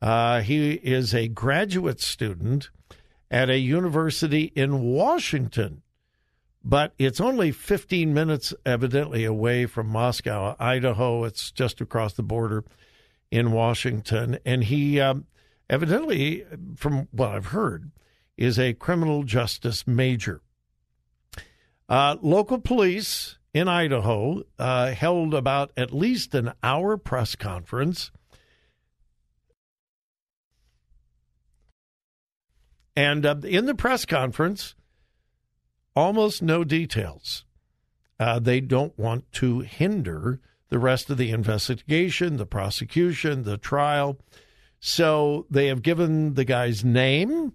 [0.00, 2.70] Uh, he is a graduate student
[3.30, 5.82] at a university in Washington
[6.64, 11.24] but it's only 15 minutes, evidently, away from Moscow, Idaho.
[11.24, 12.64] It's just across the border
[13.30, 14.38] in Washington.
[14.46, 15.26] And he, um,
[15.68, 17.90] evidently, from what I've heard,
[18.38, 20.40] is a criminal justice major.
[21.86, 28.10] Uh, local police in Idaho uh, held about at least an hour press conference.
[32.96, 34.74] And uh, in the press conference,
[35.94, 37.44] almost no details.
[38.18, 44.18] Uh, they don't want to hinder the rest of the investigation, the prosecution, the trial.
[44.80, 47.54] So they have given the guy's name,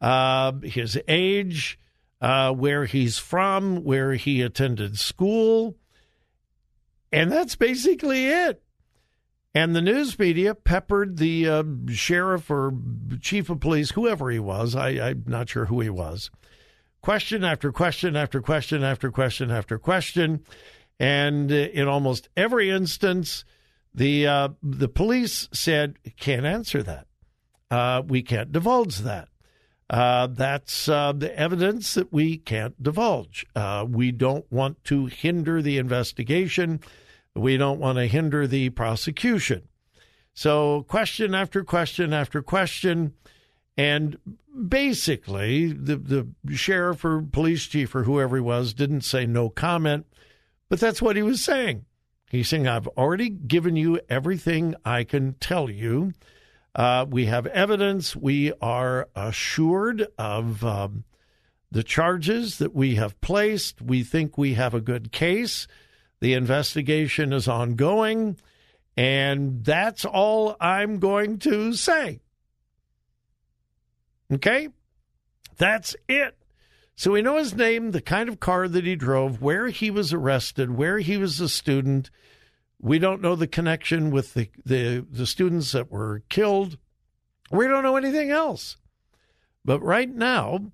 [0.00, 1.78] uh, his age,
[2.20, 5.76] uh, where he's from, where he attended school,
[7.12, 8.62] and that's basically it.
[9.54, 12.72] And the news media peppered the uh, sheriff or
[13.20, 14.74] chief of police, whoever he was.
[14.74, 16.30] I, I'm not sure who he was
[17.04, 20.42] question after question after question after question after question.
[20.98, 23.44] And uh, in almost every instance,
[23.94, 27.06] the uh, the police said can't answer that.
[27.70, 29.28] Uh, we can't divulge that.
[29.90, 33.44] Uh, that's uh, the evidence that we can't divulge.
[33.54, 36.80] Uh, we don't want to hinder the investigation.
[37.36, 39.68] We don't want to hinder the prosecution.
[40.32, 43.12] So, question after question after question.
[43.76, 44.18] And
[44.68, 50.06] basically, the, the sheriff or police chief or whoever he was didn't say no comment,
[50.68, 51.84] but that's what he was saying.
[52.30, 56.12] He's saying, I've already given you everything I can tell you.
[56.74, 58.16] Uh, we have evidence.
[58.16, 61.04] We are assured of um,
[61.70, 63.80] the charges that we have placed.
[63.80, 65.68] We think we have a good case.
[66.20, 68.36] The investigation is ongoing.
[68.96, 72.20] And that's all I'm going to say.
[74.32, 74.68] Okay?
[75.56, 76.36] That's it.
[76.96, 80.12] So we know his name, the kind of car that he drove, where he was
[80.12, 82.10] arrested, where he was a student.
[82.80, 86.78] We don't know the connection with the, the, the students that were killed.
[87.50, 88.76] We don't know anything else.
[89.64, 90.72] But right now,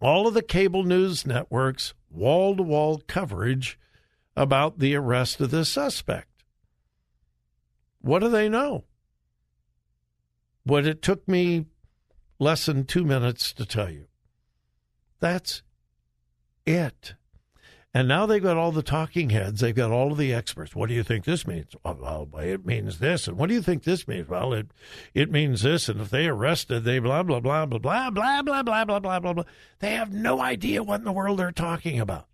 [0.00, 3.78] all of the cable news networks, wall to wall coverage
[4.36, 6.44] about the arrest of this suspect.
[8.00, 8.84] What do they know?
[10.64, 11.66] What it took me
[12.38, 14.06] less than two minutes to tell you.
[15.20, 15.62] That's
[16.66, 17.14] it.
[17.94, 19.60] And now they've got all the talking heads.
[19.60, 20.74] They've got all of the experts.
[20.74, 21.76] What do you think this means?
[21.84, 23.28] Well, it means this.
[23.28, 24.28] And what do you think this means?
[24.28, 24.68] Well, it
[25.12, 25.90] it means this.
[25.90, 29.32] And if they arrested, they blah blah blah blah blah blah blah blah blah blah
[29.34, 29.44] blah.
[29.80, 32.28] They have no idea what in the world they're talking about.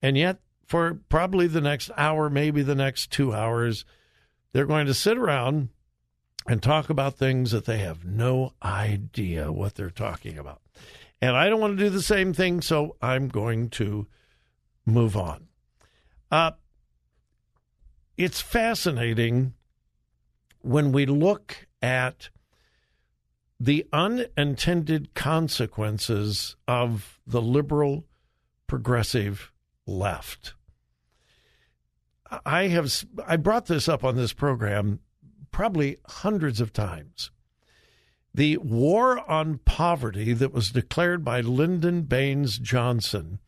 [0.00, 3.84] And yet, for probably the next hour, maybe the next two hours,
[4.52, 5.68] they're going to sit around
[6.46, 10.60] and talk about things that they have no idea what they're talking about.
[11.20, 14.06] And I don't want to do the same thing, so I'm going to
[14.84, 15.46] move on.
[16.30, 16.52] Uh,
[18.16, 19.54] it's fascinating
[20.60, 22.30] when we look at
[23.60, 28.04] the unintended consequences of the liberal
[28.66, 29.52] progressive
[29.86, 30.54] left.
[32.44, 35.00] I have I brought this up on this program
[35.52, 37.30] probably hundreds of times.
[38.34, 43.38] The war on poverty that was declared by Lyndon Baines Johnson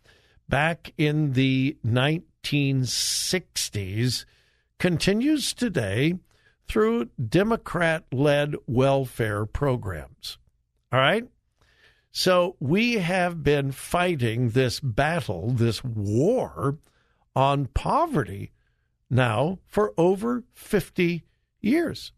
[0.49, 4.25] back in the 1960s
[4.79, 6.19] continues today
[6.69, 10.37] through Democrat led welfare programs.
[10.93, 11.27] All right?
[12.13, 16.79] So we have been fighting this battle, this war
[17.35, 18.53] on poverty
[19.11, 21.25] now for over 50
[21.65, 22.13] years.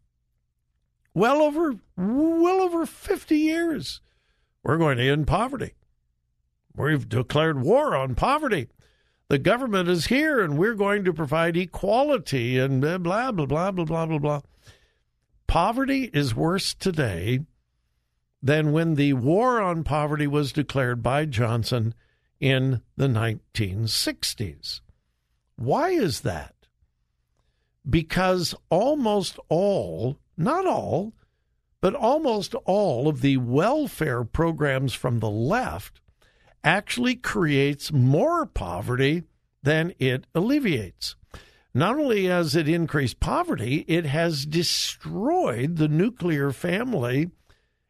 [1.14, 4.00] Well over well over 50 years.
[4.62, 5.72] We're going to end poverty.
[6.74, 8.68] We've declared war on poverty.
[9.28, 13.84] The government is here and we're going to provide equality and blah blah blah blah
[13.84, 14.40] blah blah blah.
[15.46, 17.40] Poverty is worse today
[18.42, 21.94] than when the war on poverty was declared by Johnson
[22.40, 24.80] in the 1960s.
[25.56, 26.55] Why is that?
[27.88, 31.14] Because almost all not all,
[31.80, 36.00] but almost all of the welfare programs from the left
[36.64, 39.22] actually creates more poverty
[39.62, 41.16] than it alleviates.
[41.72, 47.30] Not only has it increased poverty, it has destroyed the nuclear family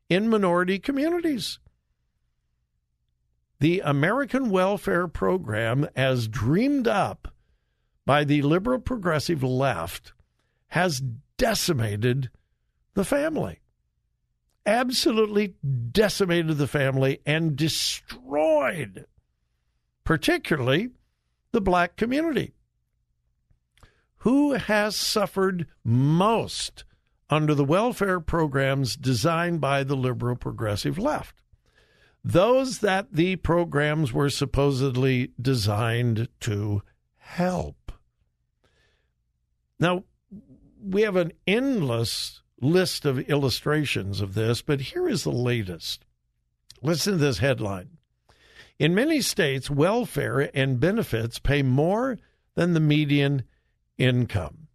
[0.08, 1.58] in minority communities.
[3.60, 7.28] The American welfare program, as dreamed up
[8.06, 10.12] by the liberal progressive left,
[10.68, 11.02] has
[11.36, 12.30] decimated
[12.94, 13.60] the family.
[14.64, 15.54] Absolutely
[15.92, 19.06] decimated the family and destroyed,
[20.04, 20.90] particularly
[21.52, 22.54] the black community.
[24.18, 26.84] Who has suffered most
[27.30, 31.36] under the welfare programs designed by the liberal progressive left?
[32.24, 36.82] Those that the programs were supposedly designed to
[37.18, 37.85] help.
[39.78, 40.04] Now,
[40.82, 46.04] we have an endless list of illustrations of this, but here is the latest.
[46.82, 47.90] Listen to this headline.
[48.78, 52.18] In many states, welfare and benefits pay more
[52.54, 53.44] than the median
[53.98, 54.68] income.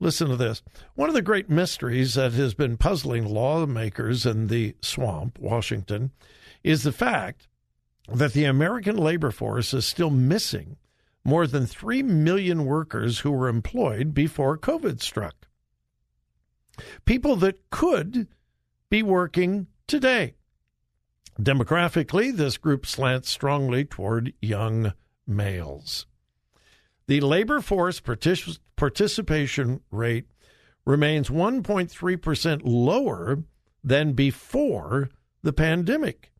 [0.00, 0.62] Listen to this.
[0.94, 6.10] One of the great mysteries that has been puzzling lawmakers in the swamp, Washington,
[6.64, 7.48] is the fact
[8.08, 10.76] that the American labor force is still missing
[11.24, 15.48] more than 3 million workers who were employed before COVID struck
[17.04, 18.28] people that could
[18.88, 20.34] be working today.
[21.40, 24.92] Demographically, this group slants strongly toward young
[25.26, 26.06] males.
[27.06, 30.26] The labor force partic- participation rate
[30.84, 33.42] remains 1.3% lower
[33.82, 35.10] than before
[35.42, 36.32] the pandemic.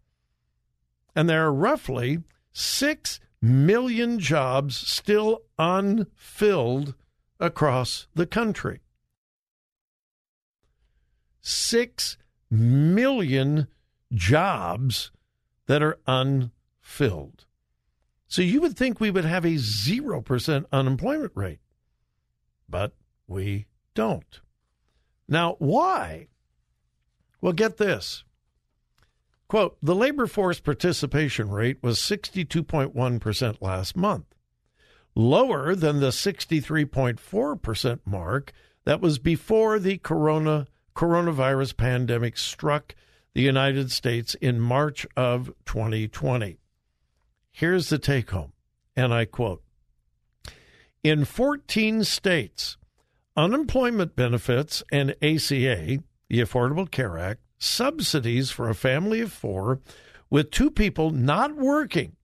[1.14, 2.18] And there are roughly
[2.52, 6.94] 6 million jobs still unfilled
[7.38, 8.80] across the country.
[11.40, 12.18] 6
[12.50, 13.66] million
[14.12, 15.10] jobs
[15.66, 17.46] that are unfilled.
[18.28, 21.60] So you would think we would have a 0% unemployment rate,
[22.68, 22.92] but
[23.26, 24.40] we don't.
[25.28, 26.28] Now, why?
[27.40, 28.24] Well, get this.
[29.50, 34.26] Quote, the labor force participation rate was 62.1% last month,
[35.16, 38.52] lower than the 63.4% mark
[38.84, 42.94] that was before the corona coronavirus pandemic struck
[43.34, 46.60] the United States in March of 2020.
[47.50, 48.52] Here's the take home,
[48.94, 49.64] and I quote
[51.02, 52.76] In 14 states,
[53.36, 59.78] unemployment benefits and ACA, the Affordable Care Act, subsidies for a family of four
[60.28, 62.16] with two people not working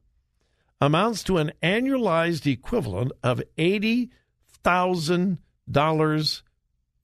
[0.81, 6.43] amounts to an annualized equivalent of $80,000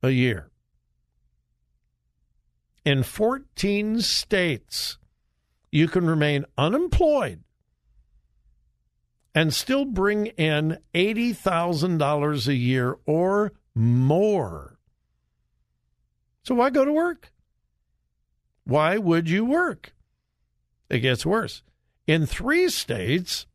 [0.03, 0.51] a year
[2.85, 4.99] in 14 states,
[5.71, 7.43] you can remain unemployed
[9.35, 14.79] and still bring in $80,000 a year or more.
[16.45, 17.33] So why go to work?
[18.65, 19.93] Why would you work?
[20.89, 21.63] It gets worse.
[22.07, 23.47] In three states,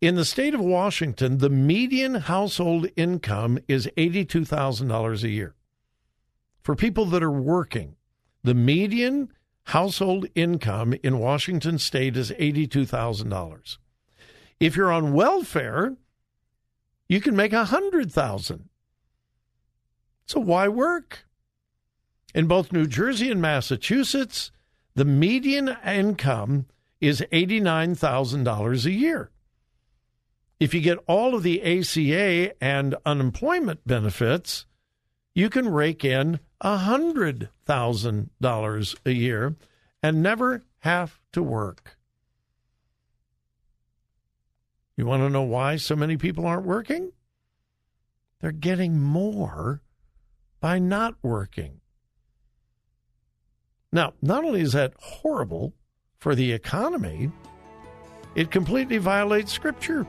[0.00, 5.54] In the state of Washington, the median household income is $82,000 a year.
[6.62, 7.96] For people that are working,
[8.42, 9.32] the median
[9.64, 13.78] household income in Washington state is $82,000.
[14.58, 15.96] If you're on welfare,
[17.08, 18.68] you can make 100,000.
[20.26, 21.26] So why work?
[22.34, 24.52] In both New Jersey and Massachusetts,
[24.94, 26.66] the median income
[27.00, 29.30] is $89,000 a year.
[30.60, 34.66] If you get all of the ACA and unemployment benefits,
[35.34, 39.56] you can rake in $100,000 a year
[40.02, 41.96] and never have to work.
[44.96, 47.12] You want to know why so many people aren't working?
[48.40, 49.82] They're getting more
[50.60, 51.80] by not working.
[53.92, 55.74] Now, not only is that horrible
[56.18, 57.30] for the economy,
[58.34, 60.06] it completely violates scripture.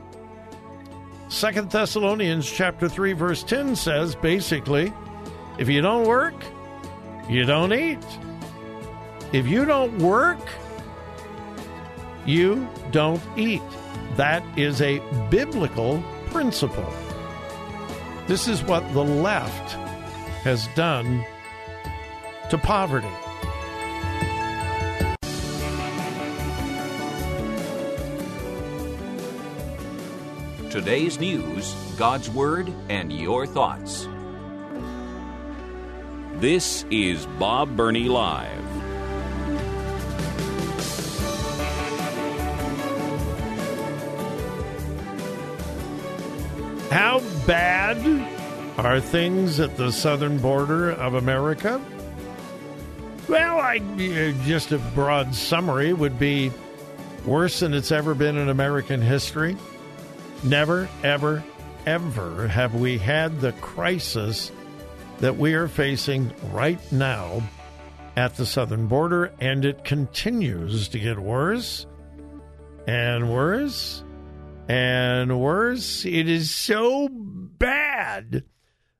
[1.28, 4.92] Second Thessalonians chapter 3 verse 10 says basically,
[5.58, 6.34] if you don't work,
[7.28, 7.98] you don't eat.
[9.32, 10.38] If you don't work,
[12.26, 13.62] you don't eat.
[14.16, 16.92] That is a biblical principle.
[18.26, 19.72] This is what the left
[20.42, 21.24] has done
[22.50, 23.08] to poverty.
[30.70, 34.08] Today's news, God's Word, and your thoughts.
[36.42, 38.50] This is Bob Burney Live.
[46.90, 47.96] How bad
[48.76, 51.80] are things at the southern border of America?
[53.28, 56.50] Well, I uh, just a broad summary would be
[57.24, 59.56] worse than it's ever been in American history.
[60.42, 61.44] Never, ever,
[61.86, 64.50] ever have we had the crisis
[65.22, 67.40] that we are facing right now
[68.16, 71.86] at the southern border, and it continues to get worse
[72.88, 74.02] and worse
[74.68, 76.04] and worse.
[76.04, 78.42] It is so bad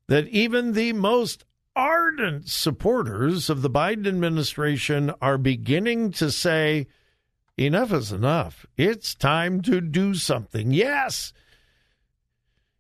[0.07, 6.87] that even the most ardent supporters of the Biden administration are beginning to say,
[7.57, 8.65] enough is enough.
[8.77, 10.71] It's time to do something.
[10.71, 11.33] Yes.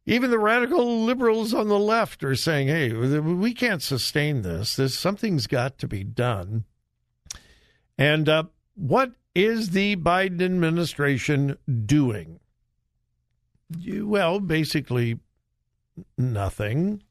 [0.05, 4.75] Even the radical liberals on the left are saying, hey, we can't sustain this.
[4.77, 6.65] This something's got to be done.
[7.97, 8.45] And uh,
[8.75, 11.57] what is the Biden administration
[11.87, 12.41] doing?
[13.87, 15.21] Well, basically
[16.19, 17.03] nothing.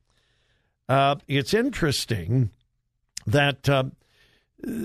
[0.89, 2.51] Uh, it's interesting
[3.25, 3.85] that uh,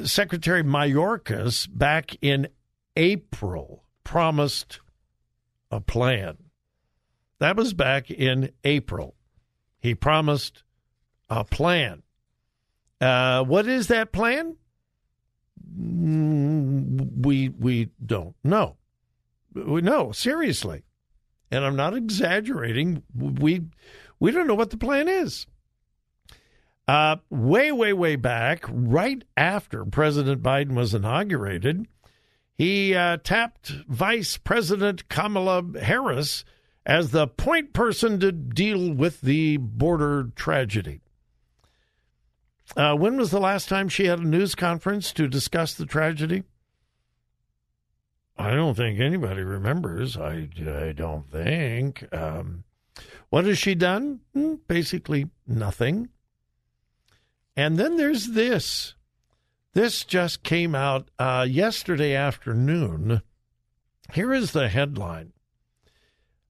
[0.04, 2.48] Secretary Mayorkas back in
[2.96, 4.80] April promised
[5.70, 6.36] a plan.
[7.38, 9.14] That was back in April.
[9.78, 10.62] He promised
[11.28, 12.02] a plan.
[13.00, 14.56] Uh, what is that plan?
[15.78, 18.76] Mm, we we don't know.
[19.54, 20.84] We know seriously
[21.50, 23.02] and I'm not exaggerating.
[23.14, 23.62] We
[24.18, 25.46] we don't know what the plan is.
[26.88, 31.88] Uh, way, way, way back, right after President Biden was inaugurated,
[32.54, 36.44] he uh, tapped Vice President Kamala Harris
[36.86, 41.00] as the point person to deal with the border tragedy.
[42.76, 46.44] Uh, when was the last time she had a news conference to discuss the tragedy?
[48.38, 50.16] I don't think anybody remembers.
[50.16, 52.06] I, I don't think.
[52.14, 52.64] Um,
[53.30, 54.20] what has she done?
[54.32, 56.10] Hmm, basically nothing.
[57.56, 58.94] And then there's this.
[59.72, 63.22] This just came out uh, yesterday afternoon.
[64.12, 65.32] Here is the headline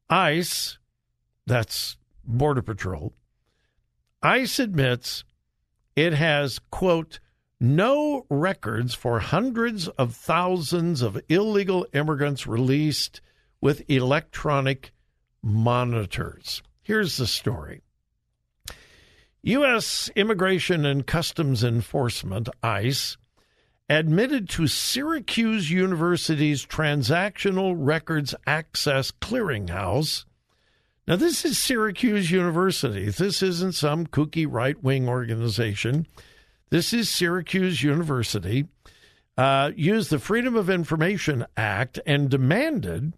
[0.08, 0.78] ICE,
[1.46, 3.12] that's Border Patrol,
[4.22, 5.24] ICE admits
[5.94, 7.20] it has, quote,
[7.58, 13.20] no records for hundreds of thousands of illegal immigrants released
[13.60, 14.92] with electronic
[15.42, 16.62] monitors.
[16.82, 17.82] Here's the story
[19.42, 20.10] U.S.
[20.16, 23.16] Immigration and Customs Enforcement, ICE,
[23.88, 30.24] admitted to Syracuse University's Transactional Records Access Clearinghouse.
[31.06, 33.10] Now, this is Syracuse University.
[33.10, 36.06] This isn't some kooky right wing organization.
[36.70, 38.66] This is Syracuse University.
[39.38, 43.14] Uh, used the Freedom of Information Act and demanded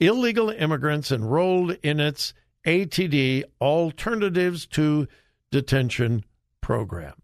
[0.00, 2.34] illegal immigrants enrolled in its
[2.66, 5.06] ATD Alternatives to
[5.52, 6.24] Detention
[6.60, 7.14] program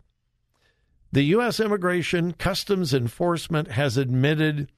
[1.11, 1.59] The U.S.
[1.59, 4.71] Immigration Customs Enforcement has admitted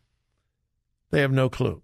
[1.10, 1.81] they have no clue.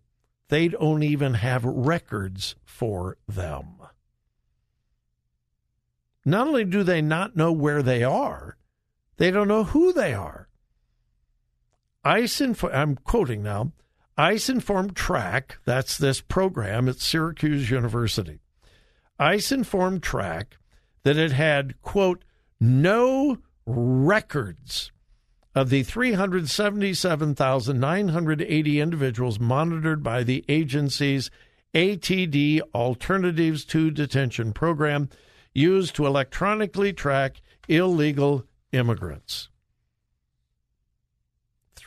[0.47, 3.76] They don't even have records for them.
[6.23, 8.58] Not only do they not know where they are,
[9.17, 10.47] they don't know who they are.
[12.08, 13.74] ICE, I'm quoting now,
[14.17, 18.39] ICE informed TRAC, that's this program at Syracuse University.
[19.20, 20.58] ICE informed TRAC
[21.04, 22.24] that it had, quote,
[22.62, 24.93] no records
[25.54, 31.30] of the 377,980 individuals monitored by the agency's
[31.74, 35.10] ATD Alternatives to Detention program
[35.54, 39.50] used to electronically track illegal immigrants.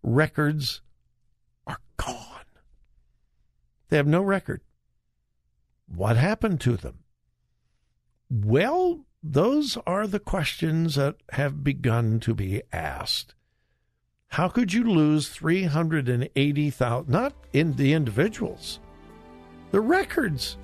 [0.00, 0.80] Records
[1.66, 2.44] are gone.
[3.88, 4.60] They have no record.
[5.92, 7.00] What happened to them?
[8.30, 13.34] Well, those are the questions that have begun to be asked.
[14.28, 17.08] How could you lose 380,000?
[17.08, 18.80] Not in the individuals,
[19.70, 20.56] the records.